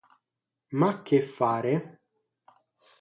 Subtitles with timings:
[0.71, 1.99] Ma che fare?